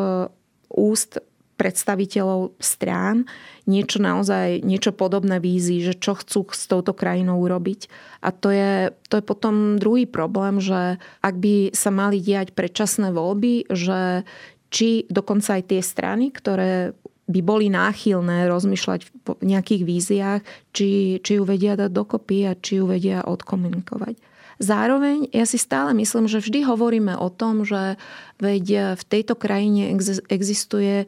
úst 0.71 1.19
predstaviteľov 1.55 2.59
strán 2.59 3.31
niečo 3.65 4.03
naozaj, 4.03 4.67
niečo 4.67 4.91
podobné 4.91 5.39
vízy, 5.39 5.81
že 5.81 5.95
čo 5.95 6.19
chcú 6.19 6.51
s 6.51 6.67
touto 6.67 6.91
krajinou 6.91 7.39
urobiť. 7.41 7.87
A 8.27 8.35
to 8.35 8.51
je, 8.51 8.91
to 9.07 9.23
je 9.23 9.25
potom 9.25 9.79
druhý 9.79 10.05
problém, 10.05 10.59
že 10.59 10.99
ak 11.23 11.35
by 11.39 11.71
sa 11.71 11.95
mali 11.95 12.19
diať 12.19 12.53
predčasné 12.53 13.15
voľby, 13.15 13.71
že 13.71 14.27
či 14.75 15.07
dokonca 15.07 15.63
aj 15.63 15.71
tie 15.71 15.81
strany, 15.81 16.35
ktoré 16.35 16.99
by 17.25 17.41
boli 17.41 17.73
náchylné 17.73 18.51
rozmýšľať 18.51 19.01
v 19.25 19.29
nejakých 19.41 19.83
víziách, 19.87 20.43
či, 20.77 21.23
či 21.25 21.41
ju 21.41 21.43
vedia 21.49 21.79
dať 21.79 21.89
dokopy 21.89 22.45
a 22.45 22.53
či 22.59 22.83
ju 22.83 22.85
vedia 22.85 23.25
odkomunikovať. 23.25 24.34
Zároveň 24.63 25.31
ja 25.35 25.45
si 25.45 25.59
stále 25.59 25.95
myslím, 25.99 26.31
že 26.31 26.43
vždy 26.43 26.67
hovoríme 26.67 27.15
o 27.19 27.29
tom, 27.31 27.67
že 27.67 27.99
veď 28.39 28.97
v 28.99 29.03
tejto 29.07 29.35
krajine 29.35 29.95
existuje 30.31 31.05
e, 31.05 31.07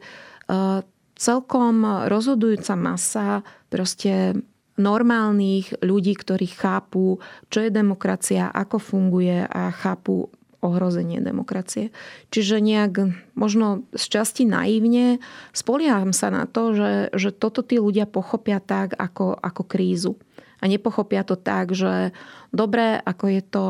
celkom 1.17 1.75
rozhodujúca 2.07 2.73
masa 2.75 3.41
proste 3.71 4.37
normálnych 4.77 5.81
ľudí, 5.81 6.13
ktorí 6.13 6.45
chápu, 6.53 7.17
čo 7.49 7.65
je 7.65 7.73
demokracia, 7.73 8.53
ako 8.53 8.77
funguje 8.77 9.41
a 9.43 9.73
chápu 9.73 10.29
ohrozenie 10.61 11.21
demokracie. 11.21 11.93
Čiže 12.33 12.61
nejak 12.61 12.93
možno 13.37 13.85
z 13.93 14.05
časti 14.09 14.43
naivne 14.45 15.21
spolieham 15.53 16.13
sa 16.13 16.33
na 16.33 16.49
to, 16.49 16.73
že, 16.73 16.93
že 17.13 17.29
toto 17.33 17.61
tí 17.61 17.77
ľudia 17.77 18.09
pochopia 18.09 18.57
tak 18.57 18.97
ako, 18.97 19.37
ako 19.37 19.63
krízu. 19.65 20.13
A 20.57 20.65
nepochopia 20.65 21.21
to 21.21 21.37
tak, 21.37 21.73
že 21.73 22.11
dobre, 22.49 22.97
ako 23.01 23.25
je 23.29 23.41
to 23.45 23.65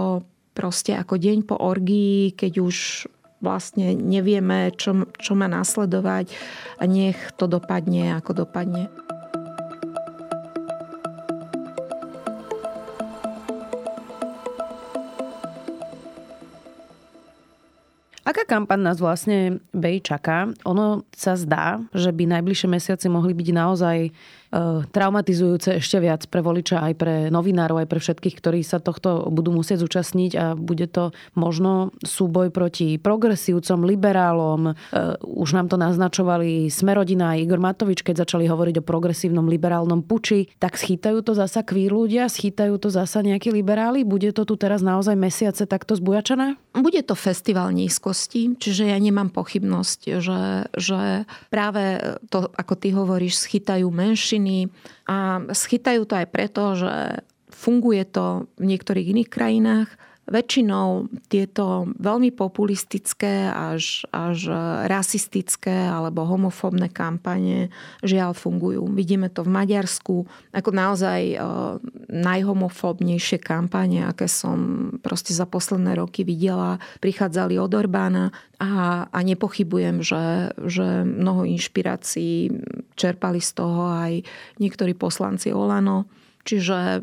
proste 0.58 0.96
ako 0.96 1.20
deň 1.20 1.46
po 1.46 1.56
orgii, 1.60 2.34
keď 2.34 2.54
už 2.64 3.06
vlastne 3.38 3.94
nevieme, 3.94 4.74
čo, 4.74 5.06
čo 5.22 5.38
má 5.38 5.46
následovať 5.46 6.34
a 6.82 6.84
nech 6.90 7.18
to 7.38 7.46
dopadne, 7.46 8.18
ako 8.18 8.46
dopadne. 8.46 8.90
Aká 18.28 18.37
kampaň 18.48 18.80
nás 18.80 18.98
vlastne 19.04 19.60
Bej 19.76 20.08
čaká? 20.08 20.48
Ono 20.64 21.04
sa 21.12 21.36
zdá, 21.36 21.84
že 21.92 22.16
by 22.16 22.40
najbližšie 22.40 22.68
mesiace 22.72 23.06
mohli 23.12 23.36
byť 23.36 23.50
naozaj 23.52 23.98
Eh, 24.48 24.80
traumatizujúce 24.96 25.84
ešte 25.84 26.00
viac 26.00 26.24
pre 26.32 26.40
voliča, 26.40 26.80
aj 26.80 26.94
pre 26.96 27.16
novinárov, 27.28 27.84
aj 27.84 27.90
pre 27.92 28.00
všetkých, 28.00 28.40
ktorí 28.40 28.60
sa 28.64 28.80
tohto 28.80 29.28
budú 29.28 29.52
musieť 29.52 29.84
zúčastniť 29.84 30.32
a 30.40 30.46
bude 30.56 30.88
to 30.88 31.12
možno 31.36 31.92
súboj 32.00 32.48
proti 32.56 32.96
progresívcom, 32.96 33.84
liberálom. 33.84 34.72
Eh, 34.72 35.20
už 35.20 35.52
nám 35.52 35.68
to 35.68 35.76
naznačovali 35.76 36.72
Smerodina 36.72 37.36
a 37.36 37.40
Igor 37.40 37.60
Matovič, 37.60 38.08
keď 38.08 38.24
začali 38.24 38.48
hovoriť 38.48 38.80
o 38.80 38.88
progresívnom 38.88 39.52
liberálnom 39.52 40.00
puči. 40.00 40.48
Tak 40.64 40.80
schytajú 40.80 41.28
to 41.28 41.36
zasa 41.36 41.68
kvír 41.68 41.92
ľudia, 41.92 42.32
schytajú 42.32 42.80
to 42.80 42.88
zasa 42.88 43.20
nejakí 43.20 43.52
liberáli? 43.52 44.08
Bude 44.08 44.32
to 44.32 44.48
tu 44.48 44.56
teraz 44.56 44.80
naozaj 44.80 45.20
mesiace 45.20 45.68
takto 45.68 46.00
zbujačené? 46.00 46.56
Bude 46.72 47.04
to 47.04 47.20
festival 47.20 47.76
nízkosti, 47.76 48.37
čiže 48.58 48.90
ja 48.90 48.98
nemám 49.02 49.34
pochybnosť, 49.34 50.00
že, 50.22 50.42
že 50.76 51.02
práve 51.50 51.98
to, 52.30 52.50
ako 52.54 52.74
ty 52.78 52.94
hovoríš, 52.94 53.42
schytajú 53.42 53.88
menšiny 53.90 54.70
a 55.10 55.42
schytajú 55.50 56.06
to 56.06 56.14
aj 56.14 56.28
preto, 56.30 56.64
že 56.78 56.94
funguje 57.50 58.06
to 58.06 58.46
v 58.62 58.66
niektorých 58.70 59.08
iných 59.18 59.30
krajinách 59.34 59.90
väčšinou 60.28 61.08
tieto 61.32 61.88
veľmi 61.96 62.36
populistické 62.36 63.48
až, 63.48 64.04
až 64.12 64.52
rasistické 64.86 65.88
alebo 65.88 66.28
homofóbne 66.28 66.92
kampane 66.92 67.72
žiaľ 68.04 68.36
fungujú. 68.36 68.92
Vidíme 68.92 69.32
to 69.32 69.48
v 69.48 69.56
Maďarsku 69.56 70.28
ako 70.52 70.70
naozaj 70.76 71.22
e, 71.32 71.38
najhomofóbnejšie 72.12 73.40
kampane, 73.40 74.04
aké 74.04 74.28
som 74.28 74.92
proste 75.00 75.32
za 75.32 75.48
posledné 75.48 75.96
roky 75.96 76.28
videla, 76.28 76.84
prichádzali 77.00 77.56
od 77.56 77.72
Orbána 77.72 78.36
a, 78.60 79.06
a 79.08 79.20
nepochybujem, 79.24 80.04
že, 80.04 80.52
že 80.68 81.08
mnoho 81.08 81.48
inšpirácií 81.48 82.52
čerpali 83.00 83.40
z 83.40 83.52
toho 83.56 83.82
aj 83.88 84.28
niektorí 84.60 84.92
poslanci 84.92 85.56
Olano. 85.56 86.12
Čiže 86.44 87.00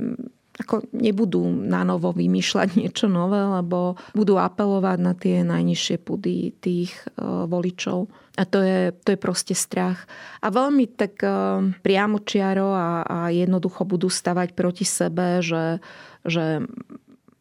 ako 0.54 0.86
nebudú 0.94 1.42
na 1.50 1.82
novo 1.82 2.14
vymýšľať 2.14 2.68
niečo 2.80 3.06
nové, 3.10 3.42
lebo 3.42 3.98
budú 4.14 4.38
apelovať 4.38 4.98
na 5.02 5.12
tie 5.18 5.42
najnižšie 5.42 5.96
pudy 6.02 6.54
tých 6.58 6.94
uh, 7.18 7.46
voličov. 7.50 8.06
A 8.34 8.42
to 8.42 8.62
je, 8.62 8.90
to 9.06 9.14
je 9.14 9.18
proste 9.18 9.54
strach. 9.54 10.10
A 10.42 10.50
veľmi 10.50 10.90
tak 10.94 11.22
uh, 11.22 11.62
priamočiaro 11.82 12.68
a, 12.70 12.88
a 13.02 13.18
jednoducho 13.30 13.86
budú 13.86 14.10
stavať 14.10 14.54
proti 14.58 14.86
sebe, 14.86 15.42
že, 15.42 15.78
že 16.26 16.66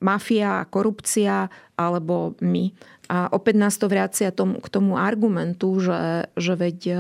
mafia 0.04 0.60
a 0.60 0.68
korupcia 0.68 1.48
alebo 1.80 2.36
my. 2.44 2.76
A 3.08 3.32
opäť 3.32 3.56
nás 3.56 3.80
to 3.80 3.88
vracia 3.88 4.36
tom, 4.36 4.60
k 4.60 4.68
tomu 4.68 5.00
argumentu, 5.00 5.80
že, 5.80 6.28
že 6.36 6.54
veď 6.60 6.80
e, 6.88 6.96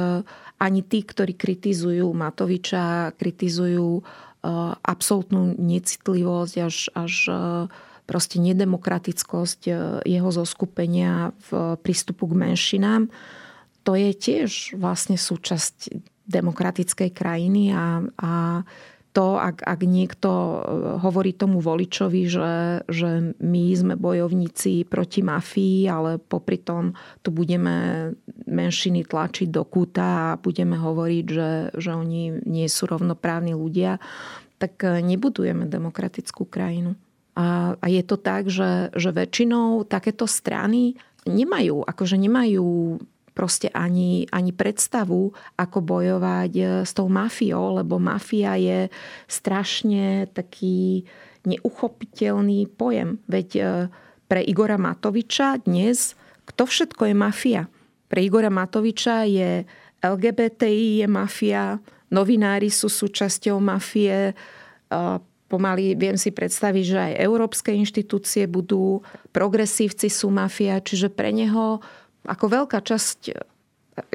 ani 0.59 0.81
tí, 0.83 1.03
ktorí 1.03 1.35
kritizujú 1.35 2.07
Matoviča, 2.15 3.11
kritizujú 3.19 4.03
absolútnu 4.83 5.55
necitlivosť 5.55 6.55
až, 6.59 6.77
až 6.91 7.13
eh, 7.31 7.37
proste 8.03 8.37
nedemokratickosť 8.43 9.61
eh, 9.71 9.75
jeho 10.03 10.29
zoskupenia 10.29 11.31
v 11.47 11.79
prístupu 11.79 12.27
k 12.27 12.35
menšinám. 12.35 13.07
To 13.87 13.95
je 13.95 14.11
tiež 14.15 14.79
vlastne 14.79 15.19
súčasť 15.19 15.91
demokratickej 16.23 17.09
krajiny 17.11 17.75
a, 17.75 17.99
a 18.15 18.33
to, 19.13 19.37
ak, 19.37 19.61
ak 19.61 19.85
niekto 19.85 20.29
hovorí 20.97 21.37
tomu 21.37 21.61
voličovi, 21.61 22.25
že, 22.25 22.81
že 22.89 23.37
my 23.37 23.63
sme 23.77 23.93
bojovníci 23.93 24.89
proti 24.89 25.21
mafii, 25.21 25.85
ale 25.85 26.17
popri 26.17 26.57
tom 26.57 26.97
tu 27.21 27.29
budeme 27.29 28.09
menšiny 28.49 29.05
tlačiť 29.05 29.53
do 29.53 29.61
kúta 29.69 30.33
a 30.33 30.39
budeme 30.41 30.81
hovoriť, 30.81 31.25
že, 31.29 31.51
že 31.77 31.91
oni 31.93 32.41
nie 32.41 32.65
sú 32.65 32.89
rovnoprávni 32.89 33.53
ľudia, 33.53 34.01
tak 34.57 34.81
nebudujeme 34.81 35.69
demokratickú 35.69 36.49
krajinu. 36.49 36.97
A, 37.37 37.77
a 37.77 37.85
je 37.89 38.01
to 38.01 38.17
tak, 38.17 38.49
že, 38.49 38.89
že 38.97 39.09
väčšinou 39.13 39.85
takéto 39.85 40.25
strany 40.25 40.97
nemajú, 41.29 41.85
akože 41.85 42.17
nemajú 42.17 42.97
proste 43.33 43.69
ani, 43.73 44.29
ani 44.29 44.53
predstavu, 44.53 45.33
ako 45.57 45.77
bojovať 45.81 46.51
e, 46.55 46.63
s 46.85 46.93
tou 46.93 47.09
mafiou, 47.09 47.81
lebo 47.81 47.97
mafia 47.97 48.57
je 48.57 48.87
strašne 49.25 50.29
taký 50.31 51.05
neuchopiteľný 51.43 52.69
pojem. 52.73 53.17
Veď 53.27 53.49
e, 53.57 53.63
pre 54.29 54.41
Igora 54.45 54.77
Matoviča 54.77 55.61
dnes 55.65 56.17
kto 56.43 56.67
všetko 56.67 57.11
je 57.11 57.15
mafia? 57.15 57.61
Pre 58.11 58.19
Igora 58.19 58.51
Matoviča 58.51 59.23
je 59.25 59.63
LGBTI 60.03 61.03
je 61.03 61.07
mafia, 61.07 61.79
novinári 62.11 62.67
sú 62.67 62.91
súčasťou 62.91 63.57
mafie, 63.63 64.31
e, 64.31 64.33
pomaly 65.47 65.95
viem 65.95 66.19
si 66.19 66.35
predstaviť, 66.35 66.83
že 66.83 66.99
aj 66.99 67.21
európske 67.23 67.71
inštitúcie 67.71 68.49
budú, 68.49 68.99
progresívci 69.31 70.11
sú 70.11 70.33
mafia, 70.33 70.83
čiže 70.83 71.07
pre 71.13 71.31
neho 71.31 71.79
ako 72.23 72.45
veľká 72.47 72.79
časť 72.79 73.19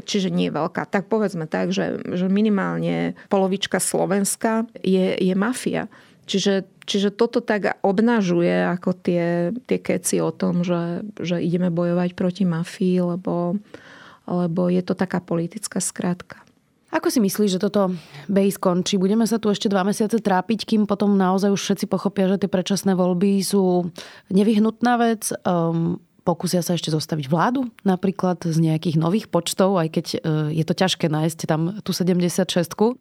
čiže 0.02 0.34
nie 0.34 0.50
veľká, 0.50 0.90
tak 0.90 1.06
povedzme 1.06 1.46
tak, 1.46 1.70
že, 1.70 2.02
že 2.02 2.26
minimálne 2.26 3.14
polovička 3.30 3.78
Slovenska 3.78 4.66
je, 4.82 5.14
je 5.14 5.34
mafia. 5.38 5.86
Čiže, 6.28 6.68
čiže 6.84 7.08
toto 7.14 7.40
tak 7.40 7.80
obnažuje 7.80 8.68
ako 8.68 8.90
tie, 8.92 9.54
tie 9.64 9.78
keci 9.80 10.20
o 10.20 10.28
tom, 10.28 10.60
že, 10.60 11.06
že 11.16 11.40
ideme 11.40 11.72
bojovať 11.72 12.12
proti 12.12 12.44
mafii, 12.44 13.16
lebo, 13.16 13.56
lebo 14.28 14.62
je 14.68 14.82
to 14.84 14.92
taká 14.92 15.24
politická 15.24 15.80
skratka. 15.80 16.44
Ako 16.88 17.12
si 17.12 17.20
myslíš, 17.20 17.56
že 17.56 17.64
toto 17.64 17.92
BEI 18.32 18.48
skončí? 18.48 18.96
Budeme 18.96 19.28
sa 19.28 19.36
tu 19.36 19.52
ešte 19.52 19.68
dva 19.68 19.84
mesiace 19.84 20.24
trápiť, 20.24 20.64
kým 20.64 20.82
potom 20.88 21.20
naozaj 21.20 21.52
už 21.52 21.60
všetci 21.60 21.84
pochopia, 21.84 22.32
že 22.32 22.40
tie 22.40 22.48
predčasné 22.48 22.96
voľby 22.96 23.44
sú 23.44 23.92
nevyhnutná 24.32 24.96
vec? 24.96 25.28
Um, 25.44 26.00
pokúsia 26.28 26.60
sa 26.60 26.76
ešte 26.76 26.92
zostaviť 26.92 27.32
vládu, 27.32 27.72
napríklad 27.88 28.44
z 28.44 28.60
nejakých 28.60 29.00
nových 29.00 29.32
počtov, 29.32 29.80
aj 29.80 29.88
keď 29.88 30.06
e, 30.12 30.18
je 30.60 30.64
to 30.68 30.76
ťažké 30.76 31.08
nájsť 31.08 31.48
tam 31.48 31.80
tú 31.80 31.96
76 31.96 32.44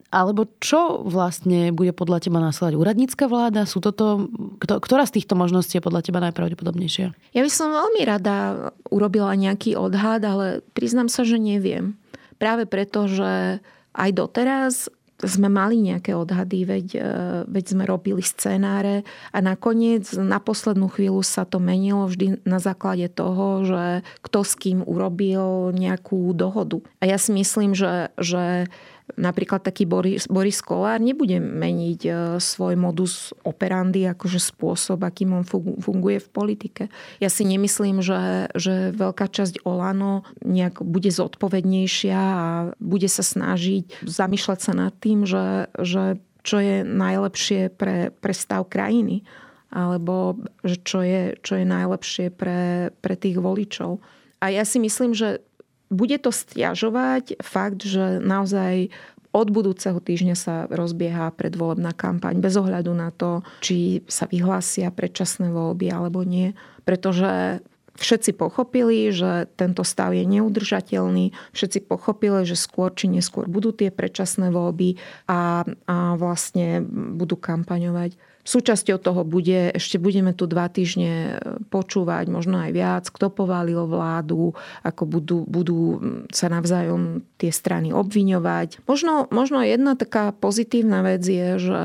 Alebo 0.07 0.47
čo 0.63 1.03
vlastne 1.03 1.75
bude 1.75 1.91
podľa 1.91 2.23
teba 2.23 2.39
následovať? 2.39 2.79
Úradnícka 2.79 3.27
vláda? 3.27 3.67
Sú 3.67 3.83
toto, 3.83 4.31
ktorá 4.63 5.03
z 5.03 5.19
týchto 5.19 5.35
možností 5.35 5.75
je 5.75 5.83
podľa 5.83 6.07
teba 6.07 6.23
najpravdepodobnejšia? 6.23 7.11
Ja 7.35 7.41
by 7.43 7.51
som 7.51 7.75
veľmi 7.75 8.01
rada 8.07 8.71
urobila 8.87 9.35
nejaký 9.35 9.75
odhad, 9.75 10.23
ale 10.23 10.63
priznám 10.71 11.11
sa, 11.11 11.27
že 11.27 11.35
neviem. 11.35 11.99
Práve 12.39 12.63
preto, 12.63 13.11
že 13.11 13.59
aj 13.97 14.09
doteraz 14.15 14.87
sme 15.17 15.49
mali 15.49 15.81
nejaké 15.81 16.13
odhady, 16.13 16.59
veď, 16.67 16.87
e, 16.93 17.11
veď 17.49 17.65
sme 17.73 17.83
robili 17.89 18.21
scenáre 18.21 19.01
a 19.33 19.37
nakoniec 19.41 20.05
na 20.13 20.37
poslednú 20.37 20.93
chvíľu 20.93 21.25
sa 21.25 21.41
to 21.41 21.57
menilo 21.57 22.05
vždy 22.05 22.45
na 22.45 22.61
základe 22.61 23.09
toho, 23.09 23.65
že 23.65 23.83
kto 24.21 24.39
s 24.45 24.53
kým 24.53 24.85
urobil 24.85 25.73
nejakú 25.73 26.37
dohodu. 26.37 26.85
A 27.01 27.09
ja 27.09 27.17
si 27.17 27.33
myslím, 27.33 27.73
že, 27.73 28.13
že 28.21 28.69
napríklad 29.15 29.63
taký 29.63 29.87
Boris, 29.87 30.27
Boris 30.27 30.59
Kolár 30.59 30.99
nebude 30.99 31.39
meniť 31.39 32.01
e, 32.03 32.11
svoj 32.43 32.75
modus 32.75 33.31
operandi, 33.47 34.03
akože 34.03 34.41
spôsob, 34.41 34.99
akým 35.07 35.31
on 35.31 35.47
funguje 35.79 36.19
v 36.19 36.29
politike. 36.29 36.83
Ja 37.23 37.31
si 37.31 37.47
nemyslím, 37.47 38.03
že, 38.03 38.51
že 38.51 38.91
veľká 38.91 39.31
časť 39.31 39.63
Olano 39.63 40.27
nejak 40.43 40.83
bude 40.83 41.07
zodpovednejšia 41.07 42.19
a 42.19 42.47
bude 42.83 43.07
sa 43.07 43.23
snažiť 43.23 44.03
zamýšľať 44.03 44.59
sa 44.59 44.73
nad 44.75 44.93
tým, 44.99 45.23
že, 45.23 45.71
že 45.79 46.19
čo 46.43 46.59
je 46.59 46.83
najlepšie 46.83 47.71
pre, 47.71 48.11
pre 48.11 48.33
stav 48.35 48.67
krajiny 48.67 49.23
alebo 49.67 50.39
že 50.63 50.79
čo 50.79 51.03
je, 51.03 51.35
čo 51.43 51.59
je 51.59 51.65
najlepšie 51.67 52.31
pre, 52.31 52.91
pre 53.03 53.15
tých 53.19 53.35
voličov. 53.35 53.99
A 54.39 54.53
ja 54.53 54.63
si 54.63 54.79
myslím, 54.79 55.11
že 55.11 55.43
bude 55.87 56.17
to 56.19 56.31
stiažovať 56.35 57.39
fakt, 57.39 57.83
že 57.83 58.19
naozaj 58.19 58.91
od 59.35 59.47
budúceho 59.53 59.99
týždňa 60.01 60.35
sa 60.35 60.55
rozbieha 60.71 61.29
predvolebná 61.35 61.93
kampaň 61.93 62.41
bez 62.41 62.57
ohľadu 62.57 62.91
na 62.95 63.13
to, 63.13 63.45
či 63.61 64.01
sa 64.09 64.25
vyhlásia 64.25 64.89
predčasné 64.89 65.53
voľby 65.53 65.93
alebo 65.93 66.25
nie. 66.25 66.57
Pretože 66.87 67.61
všetci 67.97 68.37
pochopili, 68.37 69.09
že 69.09 69.49
tento 69.57 69.81
stav 69.81 70.13
je 70.13 70.23
neudržateľný. 70.23 71.33
Všetci 71.51 71.89
pochopili, 71.89 72.45
že 72.45 72.55
skôr 72.55 72.93
či 72.93 73.09
neskôr 73.09 73.49
budú 73.49 73.73
tie 73.73 73.89
predčasné 73.89 74.53
voľby 74.53 74.95
a, 75.27 75.65
a 75.65 75.97
vlastne 76.15 76.85
budú 77.17 77.35
kampaňovať 77.35 78.15
Súčasťou 78.47 78.95
toho 79.03 79.27
bude, 79.27 79.75
ešte 79.75 79.99
budeme 79.99 80.31
tu 80.31 80.47
dva 80.47 80.71
týždne 80.71 81.11
e, 81.11 81.31
počúvať, 81.67 82.31
možno 82.31 82.63
aj 82.63 82.71
viac, 82.71 83.03
kto 83.11 83.27
povalil 83.27 83.83
vládu, 83.83 84.55
ako 84.87 85.03
budú, 85.03 85.39
budú 85.43 85.99
sa 86.31 86.47
navzájom 86.47 87.27
tie 87.35 87.51
strany 87.51 87.91
obviňovať. 87.91 88.87
Možno, 88.87 89.27
možno 89.35 89.59
jedna 89.59 89.99
taká 89.99 90.31
pozitívna 90.31 91.03
vec 91.03 91.27
je, 91.27 91.59
že 91.59 91.81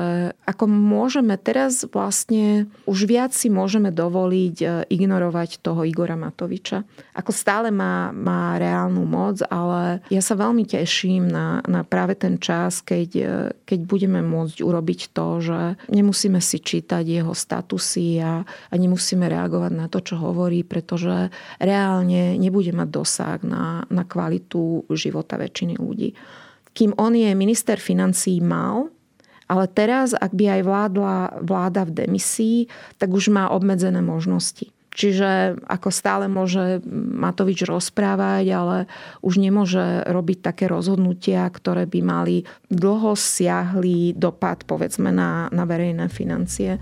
ako 0.47 0.71
môžeme 0.71 1.35
teraz 1.35 1.83
vlastne 1.83 2.71
už 2.87 3.11
viac 3.11 3.35
si 3.35 3.51
môžeme 3.51 3.91
dovoliť 3.91 4.55
e, 4.63 4.67
ignorovať 4.87 5.59
toho 5.59 5.83
Igora 5.83 6.15
Matoviča. 6.15 6.87
Ako 7.11 7.35
stále 7.35 7.75
má, 7.75 8.15
má 8.15 8.55
reálnu 8.55 9.03
moc, 9.03 9.43
ale 9.51 9.99
ja 10.07 10.23
sa 10.23 10.39
veľmi 10.39 10.63
teším 10.63 11.27
na, 11.27 11.59
na 11.67 11.83
práve 11.83 12.15
ten 12.15 12.39
čas, 12.39 12.79
keď, 12.79 13.09
e, 13.19 13.27
keď 13.67 13.79
budeme 13.83 14.23
môcť 14.23 14.63
urobiť 14.63 15.11
to, 15.11 15.27
že 15.43 15.59
nemusíme 15.91 16.39
si 16.39 16.52
si 16.53 16.61
čítať 16.61 17.01
jeho 17.01 17.33
statusy 17.33 18.21
a, 18.21 18.45
a 18.45 18.73
nemusíme 18.77 19.25
reagovať 19.25 19.71
na 19.73 19.89
to, 19.89 20.05
čo 20.05 20.21
hovorí, 20.21 20.61
pretože 20.61 21.33
reálne 21.57 22.37
nebude 22.37 22.69
mať 22.69 22.89
dosah 22.93 23.39
na, 23.41 23.81
na 23.89 24.05
kvalitu 24.05 24.85
života 24.93 25.41
väčšiny 25.41 25.81
ľudí. 25.81 26.13
Kým 26.77 26.93
on 27.01 27.17
je 27.17 27.33
minister 27.33 27.81
financí 27.81 28.37
mal, 28.37 28.93
ale 29.49 29.65
teraz, 29.69 30.13
ak 30.13 30.33
by 30.33 30.59
aj 30.59 30.61
vládla 30.65 31.15
vláda 31.41 31.81
v 31.89 32.05
demisii, 32.05 32.57
tak 33.01 33.09
už 33.13 33.33
má 33.33 33.49
obmedzené 33.49 34.01
možnosti. 34.01 34.69
Čiže 34.93 35.57
ako 35.65 35.89
stále 35.89 36.29
môže 36.29 36.85
Matovič 36.93 37.65
rozprávať, 37.65 38.45
ale 38.53 38.77
už 39.25 39.41
nemôže 39.41 40.05
robiť 40.05 40.45
také 40.45 40.69
rozhodnutia, 40.69 41.49
ktoré 41.49 41.89
by 41.89 41.99
mali 42.05 42.45
dlho 42.69 43.17
siahli 43.17 44.13
dopad 44.13 44.69
povedzme 44.69 45.09
na, 45.09 45.49
na 45.49 45.65
verejné 45.65 46.13
financie. 46.13 46.77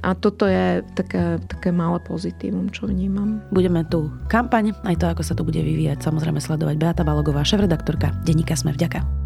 A 0.00 0.16
toto 0.16 0.48
je 0.48 0.80
také, 0.96 1.36
také 1.44 1.68
malé 1.68 2.00
pozitívum, 2.00 2.72
čo 2.72 2.88
vnímam. 2.88 3.44
Budeme 3.52 3.84
tu 3.84 4.08
kampaň, 4.32 4.72
aj 4.88 4.96
to, 4.96 5.06
ako 5.12 5.20
sa 5.20 5.36
to 5.36 5.44
bude 5.44 5.60
vyvíjať, 5.60 6.00
samozrejme 6.00 6.40
sledovať 6.40 6.80
Beata 6.80 7.04
Balogová, 7.04 7.44
šéf-redaktorka 7.44 8.16
Denníka 8.24 8.56
Sme 8.56 8.72
vďaka. 8.72 9.19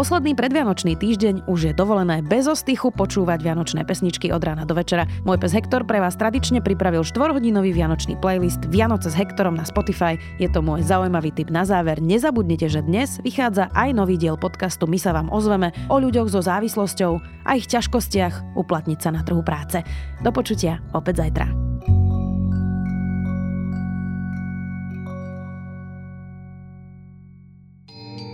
Posledný 0.00 0.32
predvianočný 0.32 0.96
týždeň 0.96 1.44
už 1.44 1.60
je 1.60 1.72
dovolené 1.76 2.24
bez 2.24 2.48
ostychu 2.48 2.88
počúvať 2.88 3.44
vianočné 3.44 3.84
pesničky 3.84 4.32
od 4.32 4.40
rána 4.40 4.64
do 4.64 4.72
večera. 4.72 5.04
Môj 5.28 5.36
pes 5.36 5.52
Hektor 5.52 5.84
pre 5.84 6.00
vás 6.00 6.16
tradične 6.16 6.64
pripravil 6.64 7.04
4-hodinový 7.04 7.68
vianočný 7.76 8.16
playlist 8.16 8.64
Vianoce 8.72 9.12
s 9.12 9.18
Hektorom 9.20 9.60
na 9.60 9.68
Spotify. 9.68 10.16
Je 10.40 10.48
to 10.48 10.64
môj 10.64 10.88
zaujímavý 10.88 11.36
tip 11.36 11.52
na 11.52 11.68
záver. 11.68 12.00
Nezabudnite, 12.00 12.72
že 12.72 12.80
dnes 12.80 13.20
vychádza 13.20 13.68
aj 13.76 13.92
nový 13.92 14.16
diel 14.16 14.40
podcastu 14.40 14.88
My 14.88 14.96
sa 14.96 15.12
vám 15.12 15.28
ozveme 15.28 15.68
o 15.92 16.00
ľuďoch 16.00 16.32
so 16.32 16.40
závislosťou 16.40 17.20
a 17.44 17.60
ich 17.60 17.68
ťažkostiach 17.68 18.56
uplatniť 18.56 18.98
sa 19.04 19.12
na 19.12 19.20
trhu 19.20 19.44
práce. 19.44 19.84
Do 20.24 20.32
počutia 20.32 20.80
opäť 20.96 21.28
zajtra. 21.28 21.69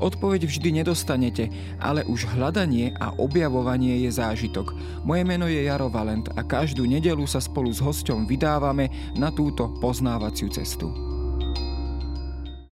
Odpoveď 0.00 0.48
vždy 0.48 0.80
nedostanete, 0.80 1.52
ale 1.76 2.06
už 2.08 2.30
hľadanie 2.32 2.96
a 2.96 3.12
objavovanie 3.20 4.00
je 4.08 4.10
zážitok. 4.16 4.72
Moje 5.04 5.22
meno 5.28 5.44
je 5.44 5.68
Jaro 5.68 5.92
Valent 5.92 6.32
a 6.34 6.40
každú 6.40 6.88
nedelu 6.88 7.28
sa 7.28 7.42
spolu 7.42 7.68
s 7.68 7.84
hosťom 7.84 8.24
vydávame 8.24 8.88
na 9.18 9.28
túto 9.28 9.68
poznávaciu 9.78 10.48
cestu. 10.48 11.03